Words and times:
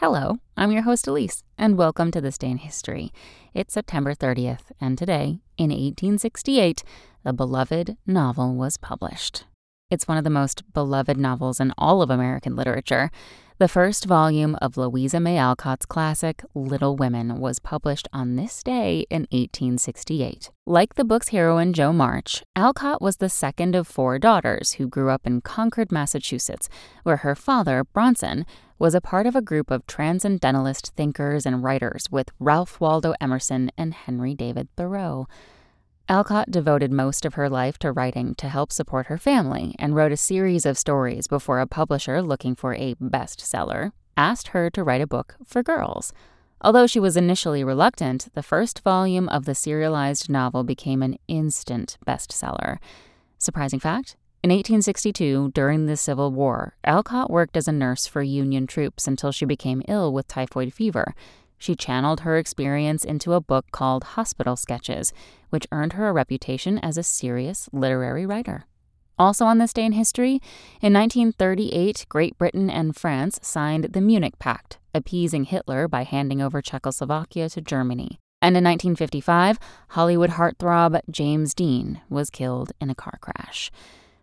Hello, 0.00 0.38
I'm 0.56 0.70
your 0.70 0.82
host 0.82 1.08
Elise, 1.08 1.42
and 1.58 1.76
welcome 1.76 2.12
to 2.12 2.20
This 2.20 2.38
Day 2.38 2.50
in 2.50 2.58
History. 2.58 3.12
It's 3.52 3.74
September 3.74 4.14
30th, 4.14 4.70
and 4.80 4.96
today, 4.96 5.40
in 5.56 5.70
1868, 5.70 6.84
the 7.24 7.32
beloved 7.32 7.96
novel 8.06 8.54
was 8.54 8.76
published. 8.76 9.46
It's 9.90 10.06
one 10.06 10.16
of 10.16 10.22
the 10.22 10.30
most 10.30 10.72
beloved 10.72 11.16
novels 11.16 11.58
in 11.58 11.74
all 11.76 12.00
of 12.00 12.10
American 12.10 12.54
literature. 12.54 13.10
The 13.60 13.66
first 13.66 14.04
volume 14.04 14.56
of 14.62 14.76
Louisa 14.76 15.18
May 15.18 15.36
Alcott's 15.36 15.84
classic 15.84 16.44
Little 16.54 16.94
Women 16.94 17.40
was 17.40 17.58
published 17.58 18.06
on 18.12 18.36
this 18.36 18.62
day 18.62 19.04
in 19.10 19.22
1868. 19.32 20.52
Like 20.64 20.94
the 20.94 21.04
book's 21.04 21.30
heroine 21.30 21.72
Jo 21.72 21.92
March, 21.92 22.44
Alcott 22.54 23.02
was 23.02 23.16
the 23.16 23.28
second 23.28 23.74
of 23.74 23.88
four 23.88 24.16
daughters 24.20 24.74
who 24.74 24.86
grew 24.86 25.10
up 25.10 25.26
in 25.26 25.40
Concord, 25.40 25.90
Massachusetts, 25.90 26.68
where 27.02 27.16
her 27.16 27.34
father, 27.34 27.82
Bronson, 27.82 28.46
was 28.78 28.94
a 28.94 29.00
part 29.00 29.26
of 29.26 29.34
a 29.34 29.42
group 29.42 29.72
of 29.72 29.88
transcendentalist 29.88 30.94
thinkers 30.94 31.44
and 31.44 31.64
writers 31.64 32.06
with 32.12 32.30
Ralph 32.38 32.80
Waldo 32.80 33.14
Emerson 33.20 33.72
and 33.76 33.92
Henry 33.92 34.36
David 34.36 34.68
Thoreau. 34.76 35.26
Alcott 36.10 36.50
devoted 36.50 36.90
most 36.90 37.26
of 37.26 37.34
her 37.34 37.50
life 37.50 37.76
to 37.78 37.92
writing 37.92 38.34
to 38.36 38.48
help 38.48 38.72
support 38.72 39.08
her 39.08 39.18
family 39.18 39.74
and 39.78 39.94
wrote 39.94 40.10
a 40.10 40.16
series 40.16 40.64
of 40.64 40.78
stories 40.78 41.28
before 41.28 41.60
a 41.60 41.66
publisher 41.66 42.22
looking 42.22 42.54
for 42.54 42.74
a 42.74 42.94
bestseller 42.94 43.92
asked 44.16 44.48
her 44.48 44.70
to 44.70 44.82
write 44.82 45.02
a 45.02 45.06
book 45.06 45.36
for 45.44 45.62
girls. 45.62 46.14
Although 46.62 46.86
she 46.86 46.98
was 46.98 47.14
initially 47.14 47.62
reluctant, 47.62 48.28
the 48.32 48.42
first 48.42 48.80
volume 48.80 49.28
of 49.28 49.44
the 49.44 49.54
serialized 49.54 50.30
novel 50.30 50.64
became 50.64 51.02
an 51.02 51.18
instant 51.28 51.98
bestseller. 52.06 52.78
Surprising 53.36 53.78
fact 53.78 54.16
in 54.42 54.48
1862, 54.48 55.50
during 55.52 55.84
the 55.84 55.96
Civil 55.96 56.30
War, 56.30 56.74
Alcott 56.84 57.28
worked 57.28 57.56
as 57.56 57.68
a 57.68 57.72
nurse 57.72 58.06
for 58.06 58.22
Union 58.22 58.66
troops 58.66 59.06
until 59.06 59.30
she 59.30 59.44
became 59.44 59.82
ill 59.88 60.10
with 60.12 60.26
typhoid 60.26 60.72
fever. 60.72 61.14
She 61.58 61.74
channeled 61.74 62.20
her 62.20 62.38
experience 62.38 63.04
into 63.04 63.32
a 63.32 63.40
book 63.40 63.66
called 63.72 64.04
Hospital 64.04 64.56
Sketches, 64.56 65.12
which 65.50 65.66
earned 65.72 65.94
her 65.94 66.08
a 66.08 66.12
reputation 66.12 66.78
as 66.78 66.96
a 66.96 67.02
serious 67.02 67.68
literary 67.72 68.24
writer. 68.24 68.64
Also 69.18 69.44
on 69.44 69.58
this 69.58 69.72
day 69.72 69.84
in 69.84 69.92
history, 69.92 70.40
in 70.80 70.92
1938, 70.92 72.06
Great 72.08 72.38
Britain 72.38 72.70
and 72.70 72.94
France 72.94 73.40
signed 73.42 73.84
the 73.92 74.00
Munich 74.00 74.38
Pact, 74.38 74.78
appeasing 74.94 75.44
Hitler 75.44 75.88
by 75.88 76.04
handing 76.04 76.40
over 76.40 76.62
Czechoslovakia 76.62 77.48
to 77.48 77.60
Germany. 77.60 78.20
And 78.40 78.56
in 78.56 78.62
1955, 78.62 79.58
Hollywood 79.88 80.30
heartthrob 80.30 81.00
James 81.10 81.52
Dean 81.54 82.00
was 82.08 82.30
killed 82.30 82.70
in 82.80 82.90
a 82.90 82.94
car 82.94 83.18
crash. 83.20 83.72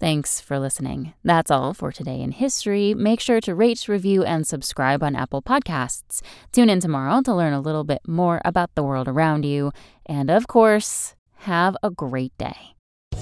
Thanks 0.00 0.40
for 0.40 0.60
listening. 0.60 1.14
That's 1.24 1.50
all 1.50 1.74
for 1.74 1.90
today 1.90 2.20
in 2.20 2.30
history. 2.30 2.94
Make 2.94 3.20
sure 3.20 3.40
to 3.40 3.54
rate, 3.54 3.88
review, 3.88 4.22
and 4.22 4.46
subscribe 4.46 5.02
on 5.02 5.16
Apple 5.16 5.42
Podcasts. 5.42 6.22
Tune 6.52 6.70
in 6.70 6.78
tomorrow 6.78 7.20
to 7.22 7.34
learn 7.34 7.52
a 7.52 7.60
little 7.60 7.82
bit 7.84 8.02
more 8.06 8.40
about 8.44 8.74
the 8.76 8.82
world 8.84 9.08
around 9.08 9.44
you. 9.44 9.72
And 10.06 10.30
of 10.30 10.46
course, 10.46 11.16
have 11.38 11.76
a 11.82 11.90
great 11.90 12.36
day. 12.38 12.76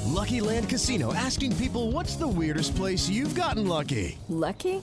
Lucky 0.04 0.40
Land 0.40 0.68
Casino 0.68 1.14
asking 1.14 1.56
people 1.56 1.92
what's 1.92 2.16
the 2.16 2.28
weirdest 2.28 2.76
place 2.76 3.08
you've 3.08 3.34
gotten 3.34 3.66
lucky? 3.66 4.18
Lucky? 4.28 4.82